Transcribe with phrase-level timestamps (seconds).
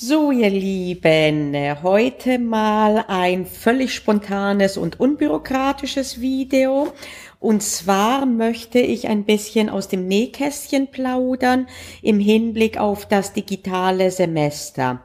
[0.00, 6.92] So, ihr Lieben, heute mal ein völlig spontanes und unbürokratisches Video.
[7.40, 11.66] Und zwar möchte ich ein bisschen aus dem Nähkästchen plaudern
[12.00, 15.02] im Hinblick auf das digitale Semester.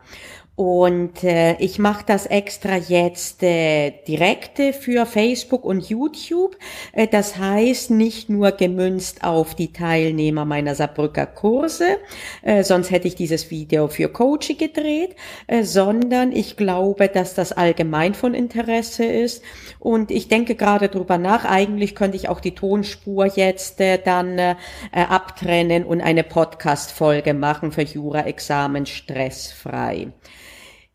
[0.56, 6.58] Und äh, ich mache das extra jetzt äh, direkte für Facebook und YouTube.
[6.92, 11.98] Äh, das heißt nicht nur gemünzt auf die Teilnehmer meiner Saarbrücker Kurse,
[12.44, 15.16] äh, sonst hätte ich dieses Video für Coaching gedreht,
[15.48, 19.42] äh, sondern ich glaube, dass das allgemein von Interesse ist.
[19.80, 24.38] Und ich denke gerade drüber nach, eigentlich könnte ich auch die Tonspur jetzt äh, dann
[24.38, 24.56] äh,
[24.92, 30.10] abtrennen und eine Podcast-Folge machen für Jura-Examen stressfrei.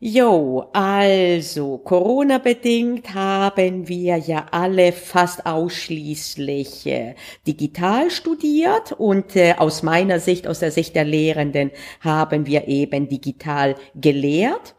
[0.01, 9.83] Jo, also Corona-bedingt haben wir ja alle fast ausschließlich äh, digital studiert und äh, aus
[9.83, 14.73] meiner Sicht, aus der Sicht der Lehrenden, haben wir eben digital gelehrt.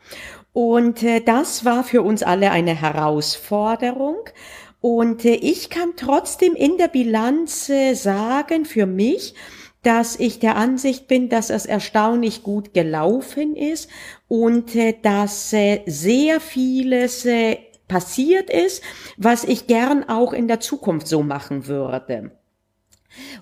[0.55, 4.20] Und äh, das war für uns alle eine Herausforderung.
[4.80, 9.34] Und äh, ich kann trotzdem in der Bilanz sagen, für mich,
[9.83, 13.89] dass ich der Ansicht bin, dass es erstaunlich gut gelaufen ist
[14.28, 18.83] und äh, dass äh, sehr vieles äh, passiert ist,
[19.17, 22.31] was ich gern auch in der Zukunft so machen würde.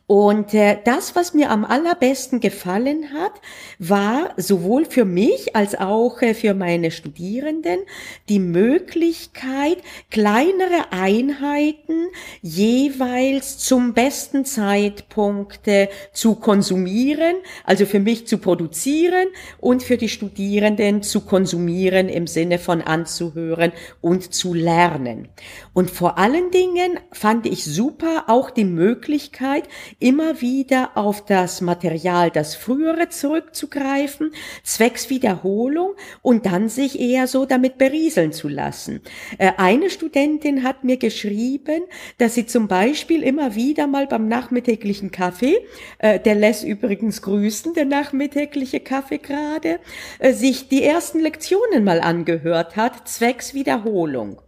[0.06, 3.32] Und äh, das, was mir am allerbesten gefallen hat,
[3.78, 7.80] war sowohl für mich als auch äh, für meine Studierenden
[8.28, 9.78] die Möglichkeit,
[10.10, 12.08] kleinere Einheiten
[12.40, 20.08] jeweils zum besten Zeitpunkt äh, zu konsumieren, also für mich zu produzieren und für die
[20.08, 25.28] Studierenden zu konsumieren im Sinne von anzuhören und zu lernen.
[25.74, 29.57] Und vor allen Dingen fand ich super auch die Möglichkeit,
[29.98, 37.44] immer wieder auf das Material, das frühere zurückzugreifen, zwecks Wiederholung und dann sich eher so
[37.44, 39.00] damit berieseln zu lassen.
[39.38, 41.82] Äh, eine Studentin hat mir geschrieben,
[42.18, 45.58] dass sie zum Beispiel immer wieder mal beim nachmittäglichen Kaffee,
[45.98, 49.80] äh, der lässt übrigens grüßen, der nachmittägliche Kaffee gerade,
[50.18, 54.40] äh, sich die ersten Lektionen mal angehört hat, zwecks Wiederholung.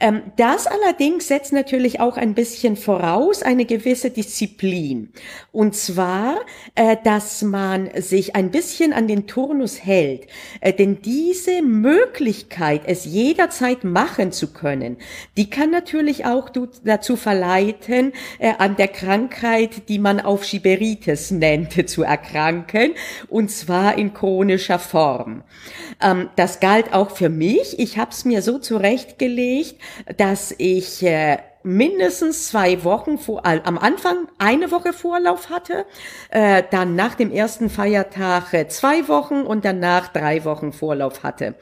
[0.00, 5.12] Ähm, das allerdings setzt natürlich auch ein bisschen voraus eine gewisse Disziplin.
[5.50, 6.36] Und zwar,
[6.76, 10.28] äh, dass man sich ein bisschen an den Turnus hält.
[10.60, 14.98] Äh, denn diese Möglichkeit, es jederzeit machen zu können,
[15.36, 16.50] die kann natürlich auch
[16.84, 22.92] dazu verleiten, äh, an der Krankheit, die man auf Schiberitis nennt, zu erkranken.
[23.28, 25.42] Und zwar in chronischer Form.
[26.00, 27.80] Ähm, das galt auch für mich.
[27.80, 29.74] Ich habe es mir so zurechtgelegt,
[30.16, 35.84] dass ich äh, mindestens zwei Wochen vor, äh, am Anfang eine Woche Vorlauf hatte,
[36.30, 41.54] äh, dann nach dem ersten Feiertag äh, zwei Wochen und danach drei Wochen Vorlauf hatte.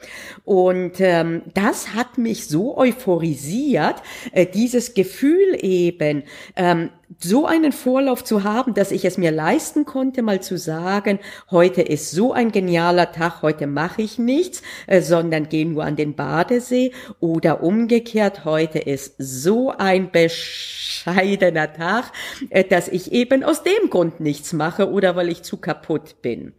[0.45, 4.01] Und ähm, das hat mich so euphorisiert,
[4.31, 6.23] äh, dieses Gefühl eben,
[6.55, 6.89] ähm,
[7.19, 11.19] so einen Vorlauf zu haben, dass ich es mir leisten konnte, mal zu sagen,
[11.49, 15.95] heute ist so ein genialer Tag, heute mache ich nichts, äh, sondern gehe nur an
[15.95, 22.11] den Badesee oder umgekehrt, heute ist so ein bescheidener Tag,
[22.49, 26.53] äh, dass ich eben aus dem Grund nichts mache oder weil ich zu kaputt bin.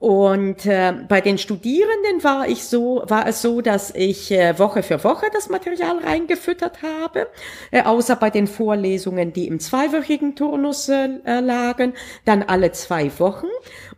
[0.00, 4.82] Und äh, bei den Studierenden war ich so, war es so, dass ich äh, Woche
[4.82, 7.28] für Woche das Material reingefüttert habe,
[7.72, 11.08] außer bei den Vorlesungen, die im zweiwöchigen Turnus äh,
[11.40, 13.46] lagen, dann alle zwei Wochen.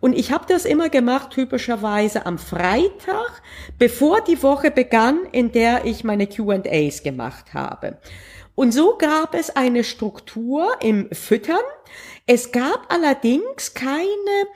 [0.00, 3.42] Und ich habe das immer gemacht, typischerweise am Freitag,
[3.78, 7.98] bevor die Woche begann, in der ich meine Q&As gemacht habe.
[8.54, 11.60] Und so gab es eine Struktur im Füttern.
[12.28, 14.46] Es gab allerdings keine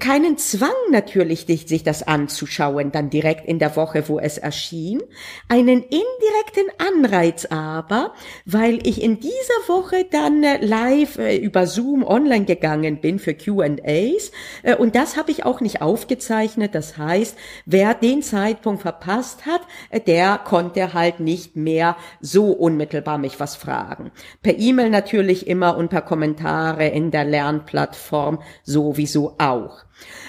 [0.00, 5.02] keinen Zwang natürlich, sich das anzuschauen, dann direkt in der Woche, wo es erschien,
[5.48, 8.12] einen indirekten Anreiz aber,
[8.44, 9.32] weil ich in dieser
[9.68, 15.16] Woche dann äh, live äh, über Zoom online gegangen bin für Q&As äh, und das
[15.16, 16.74] habe ich auch nicht aufgezeichnet.
[16.74, 19.60] Das heißt, wer den Zeitpunkt verpasst hat,
[20.06, 24.10] der konnte halt nicht mehr so unmittelbar mich was fragen.
[24.42, 29.84] Per E-Mail natürlich immer und per Kommentare in der Lernplattform sowieso auch.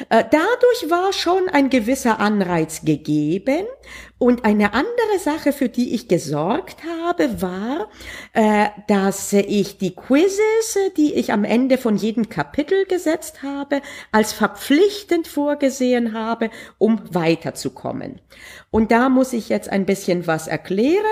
[0.10, 3.66] Äh, dadurch war schon ein gewisser Anreiz gegeben.
[4.18, 7.88] Und eine andere Sache, für die ich gesorgt habe, war,
[8.34, 13.82] äh, dass ich die Quizzes, die ich am Ende von jedem Kapitel gesetzt habe,
[14.12, 18.20] als verpflichtend vorgesehen habe, um weiterzukommen.
[18.72, 21.04] Und da muss ich jetzt ein bisschen was erklären.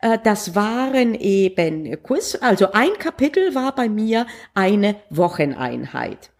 [0.00, 6.30] Äh, das waren eben Quiz, also ein Kapitel war bei mir eine Wocheneinheit.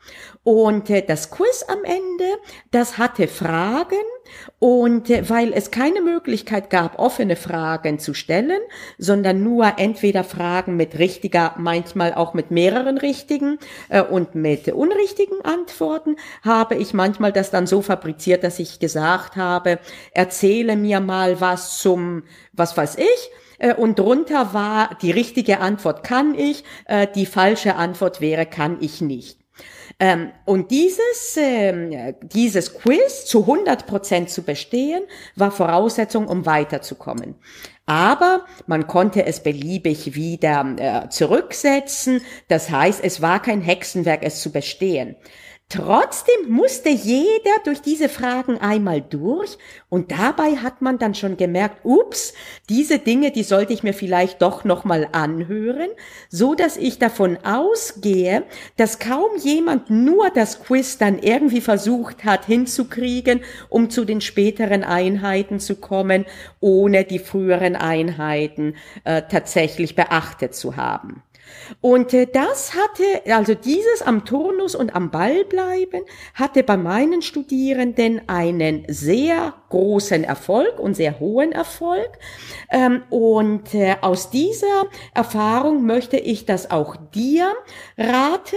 [0.47, 2.39] Und äh, das Quiz am Ende,
[2.71, 3.97] das hatte Fragen
[4.61, 8.61] und äh, weil es keine Möglichkeit gab, offene Fragen zu stellen,
[8.97, 13.59] sondern nur entweder Fragen mit richtiger, manchmal auch mit mehreren richtigen
[13.89, 19.35] äh, und mit unrichtigen Antworten, habe ich manchmal das dann so fabriziert, dass ich gesagt
[19.35, 19.81] habe,
[20.13, 22.23] erzähle mir mal was zum,
[22.53, 27.75] was weiß ich, äh, und drunter war die richtige Antwort kann ich, äh, die falsche
[27.75, 29.46] Antwort wäre kann ich nicht.
[29.99, 35.03] Ähm, und dieses, ähm, dieses Quiz zu 100 Prozent zu bestehen,
[35.35, 37.37] war Voraussetzung, um weiterzukommen.
[37.87, 42.21] Aber man konnte es beliebig wieder äh, zurücksetzen.
[42.49, 45.17] Das heißt, es war kein Hexenwerk, es zu bestehen.
[45.69, 49.59] Trotzdem musste jeder durch diese Fragen einmal durch
[49.89, 52.35] und dabei hat man dann schon gemerkt, ups,
[52.69, 55.89] diese Dinge, die sollte ich mir vielleicht doch nochmal anhören,
[56.29, 58.45] so dass ich davon ausgehe,
[58.77, 64.85] dass kaum jemand nur das Quiz dann irgendwie versucht hat hinzukriegen, um zu den späteren
[64.85, 66.27] Einheiten zu kommen,
[66.61, 71.25] ohne die früheren Einheiten äh, tatsächlich beachtet zu haben.
[71.81, 76.05] Und äh, das hatte, also dieses am Turnus und am Ball bleiben,
[76.35, 82.11] hatte bei meinen Studierenden einen sehr großen Erfolg und sehr hohen Erfolg.
[82.71, 87.53] Ähm, und äh, aus dieser Erfahrung möchte ich das auch dir
[87.99, 88.57] raten,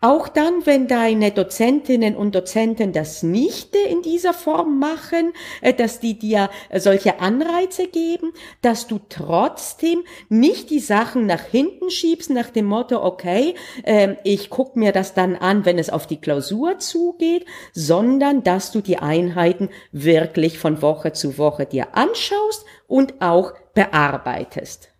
[0.00, 6.00] auch dann, wenn deine Dozentinnen und Dozenten das nicht in dieser Form machen, äh, dass
[6.00, 8.32] die dir solche Anreize geben,
[8.62, 14.50] dass du trotzdem nicht die Sachen nach hinten schiebst, nach dem Motto, okay, äh, ich
[14.50, 18.98] guck mir das dann an, wenn es auf die Klausur zugeht, sondern dass du die
[18.98, 24.90] Einheiten wirklich von Woche zu Woche dir anschaust und auch bearbeitest.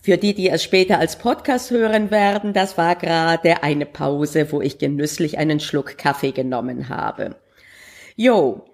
[0.00, 4.62] Für die, die es später als Podcast hören werden, das war gerade eine Pause, wo
[4.62, 7.36] ich genüsslich einen Schluck Kaffee genommen habe.
[8.16, 8.64] Jo,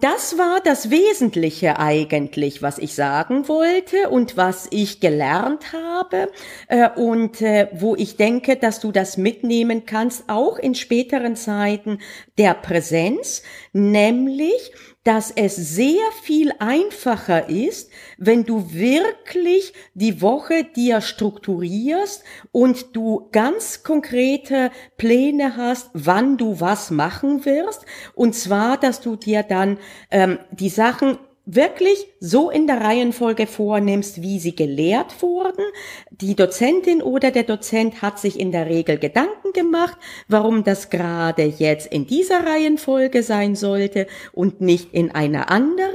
[0.00, 6.30] das war das Wesentliche eigentlich, was ich sagen wollte und was ich gelernt habe
[6.68, 11.98] äh, und äh, wo ich denke, dass du das mitnehmen kannst, auch in späteren Zeiten
[12.38, 13.42] der Präsenz,
[13.72, 14.70] nämlich
[15.06, 23.28] dass es sehr viel einfacher ist, wenn du wirklich die Woche dir strukturierst und du
[23.30, 27.86] ganz konkrete Pläne hast, wann du was machen wirst.
[28.16, 29.78] Und zwar, dass du dir dann
[30.10, 35.64] ähm, die Sachen wirklich so in der Reihenfolge vornimmst, wie sie gelehrt wurden.
[36.10, 39.96] Die Dozentin oder der Dozent hat sich in der Regel Gedanken gemacht,
[40.28, 45.94] warum das gerade jetzt in dieser Reihenfolge sein sollte und nicht in einer anderen.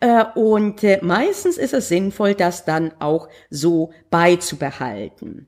[0.00, 5.46] Äh, und äh, meistens ist es sinnvoll, das dann auch so beizubehalten.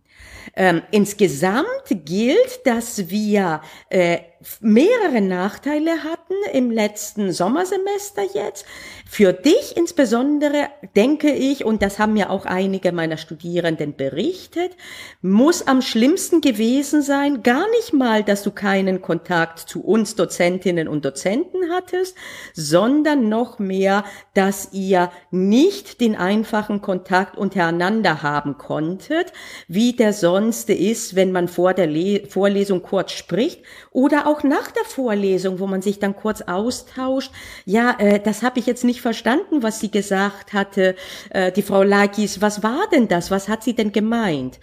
[0.54, 1.66] Ähm, insgesamt
[2.04, 4.18] gilt, dass wir äh,
[4.60, 8.66] mehrere Nachteile hatten im letzten Sommersemester jetzt.
[9.08, 14.72] Für dich insbesondere denke ich, und das haben ja auch einige meiner Studierenden berichtet,
[15.20, 20.88] muss am schlimmsten gewesen sein, gar nicht mal, dass du keinen Kontakt zu uns Dozentinnen
[20.88, 22.16] und Dozenten hattest,
[22.54, 24.04] sondern noch mehr,
[24.34, 29.32] dass ihr nicht den einfachen Kontakt untereinander haben konntet,
[29.68, 33.60] wie der sonst ist, wenn man vor der Le Vorlesung kurz spricht
[33.92, 37.30] oder auch nach der Vorlesung, wo man sich dann kurz austauscht.
[37.66, 40.96] Ja, äh, das habe ich jetzt nicht verstanden, was sie gesagt hatte,
[41.30, 42.40] äh, die Frau Lakis.
[42.40, 43.30] Was war denn das?
[43.30, 44.58] Was hat sie denn gemeint?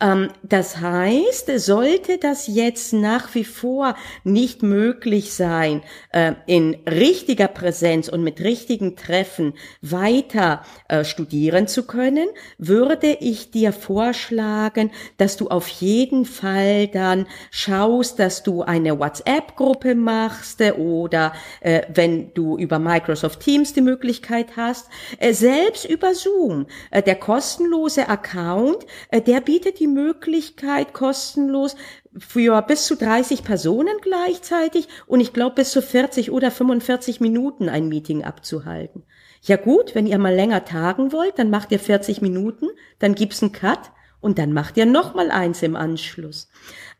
[0.00, 3.94] Ähm, das heißt, sollte das jetzt nach wie vor
[4.24, 5.82] nicht möglich sein,
[6.12, 12.28] äh, in richtiger Präsenz und mit richtigen Treffen weiter äh, studieren zu können,
[12.58, 14.79] würde ich dir vorschlagen,
[15.18, 22.32] dass du auf jeden Fall dann schaust, dass du eine WhatsApp-Gruppe machst oder äh, wenn
[22.32, 24.88] du über Microsoft Teams die Möglichkeit hast,
[25.30, 26.66] selbst über Zoom.
[26.92, 31.76] der kostenlose Account, der bietet die Möglichkeit kostenlos
[32.18, 37.68] für bis zu 30 Personen gleichzeitig und ich glaube bis zu 40 oder 45 Minuten
[37.68, 39.04] ein Meeting abzuhalten.
[39.42, 42.68] Ja gut, wenn ihr mal länger tagen wollt, dann macht ihr 40 Minuten,
[42.98, 43.90] dann gibt's einen Cut
[44.20, 46.48] und dann macht ihr noch mal eins im Anschluss.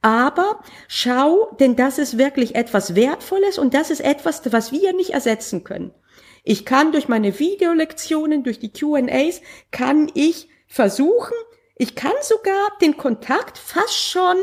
[0.02, 5.10] Aber schau, denn das ist wirklich etwas Wertvolles und das ist etwas, was wir nicht
[5.10, 5.92] ersetzen können.
[6.42, 11.36] Ich kann durch meine Videolektionen, durch die Q&As, kann ich versuchen,
[11.76, 14.36] ich kann sogar den Kontakt fast schon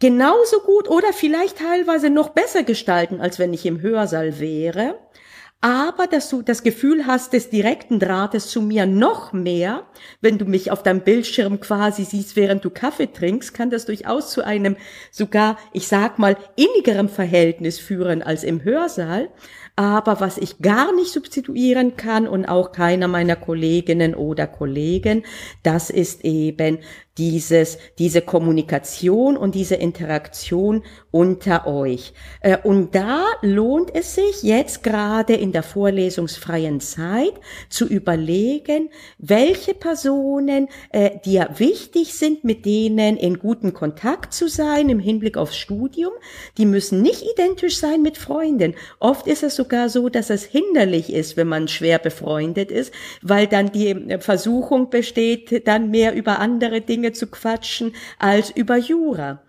[0.00, 4.98] genauso gut oder vielleicht teilweise noch besser gestalten, als wenn ich im Hörsaal wäre.
[5.60, 9.86] Aber dass du das Gefühl hast des direkten Drahtes zu mir noch mehr,
[10.20, 14.30] wenn du mich auf deinem Bildschirm quasi siehst, während du Kaffee trinkst, kann das durchaus
[14.30, 14.76] zu einem
[15.10, 19.30] sogar, ich sag mal, innigerem Verhältnis führen als im Hörsaal.
[19.76, 25.24] Aber was ich gar nicht substituieren kann und auch keiner meiner Kolleginnen oder Kollegen,
[25.64, 26.78] das ist eben
[27.18, 32.12] dieses, diese Kommunikation und diese Interaktion unter euch.
[32.40, 37.34] Äh, und da lohnt es sich jetzt gerade in der vorlesungsfreien Zeit
[37.68, 44.88] zu überlegen, welche Personen äh, dir wichtig sind, mit denen in guten Kontakt zu sein
[44.88, 46.12] im Hinblick aufs Studium.
[46.58, 48.74] Die müssen nicht identisch sein mit Freunden.
[48.98, 52.92] Oft ist es sogar so, dass es hinderlich ist, wenn man schwer befreundet ist,
[53.22, 58.78] weil dann die Versuchung besteht, dann mehr über andere Dinge Dinge zu quatschen als über
[58.78, 59.42] Jura.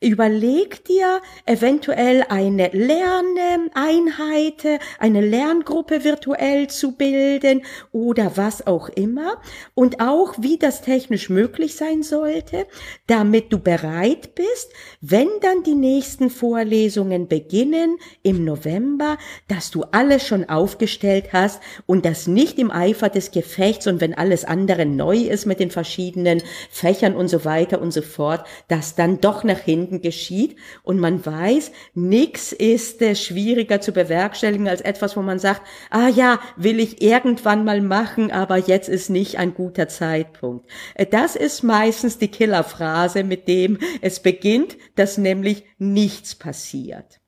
[0.00, 9.40] Überleg dir eventuell eine Lerneinheit, eine Lerngruppe virtuell zu bilden oder was auch immer
[9.74, 12.66] und auch wie das technisch möglich sein sollte,
[13.06, 19.16] damit du bereit bist, wenn dann die nächsten Vorlesungen beginnen im November,
[19.48, 24.12] dass du alles schon aufgestellt hast und das nicht im Eifer des Gefechts und wenn
[24.12, 28.94] alles andere neu ist mit den verschiedenen Fächern und so weiter und so fort, dass
[28.94, 34.80] dann doch nach hinten geschieht und man weiß, nichts ist äh, schwieriger zu bewerkstelligen als
[34.80, 39.38] etwas, wo man sagt, ah ja, will ich irgendwann mal machen, aber jetzt ist nicht
[39.38, 40.68] ein guter Zeitpunkt.
[40.94, 47.20] Äh, das ist meistens die Killerphrase, mit dem es beginnt, dass nämlich nichts passiert.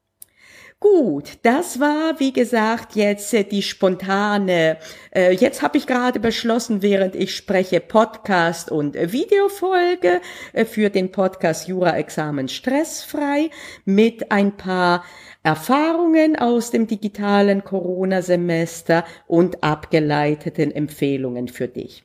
[0.79, 4.77] Gut, das war, wie gesagt, jetzt äh, die spontane,
[5.11, 10.21] äh, jetzt habe ich gerade beschlossen, während ich spreche, Podcast und äh, Videofolge
[10.53, 13.49] äh, für den Podcast Jura-Examen stressfrei
[13.87, 15.03] mit ein paar
[15.43, 22.05] Erfahrungen aus dem digitalen Corona-Semester und abgeleiteten Empfehlungen für dich.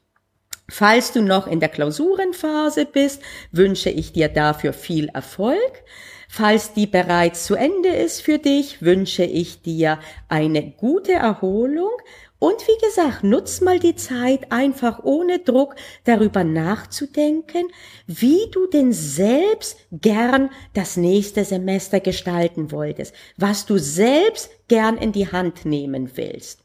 [0.70, 5.84] Falls du noch in der Klausurenphase bist, wünsche ich dir dafür viel Erfolg.
[6.34, 11.92] Falls die bereits zu Ende ist für dich, wünsche ich dir eine gute Erholung
[12.40, 17.68] und wie gesagt, nutz mal die Zeit einfach ohne Druck darüber nachzudenken,
[18.08, 25.12] wie du denn selbst gern das nächste Semester gestalten wolltest, was du selbst gern in
[25.12, 26.64] die Hand nehmen willst.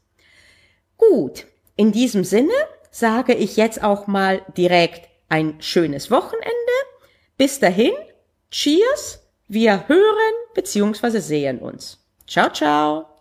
[0.95, 1.45] Gut,
[1.75, 2.53] in diesem Sinne
[2.89, 6.47] sage ich jetzt auch mal direkt ein schönes Wochenende.
[7.35, 7.91] Bis dahin,
[8.49, 9.26] cheers!
[9.47, 11.19] Wir hören bzw.
[11.19, 11.99] sehen uns.
[12.27, 13.16] Ciao, ciao.